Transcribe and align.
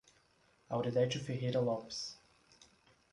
Auridete 0.69 1.19
Ferreira 1.19 1.59
Lopes 1.61 2.17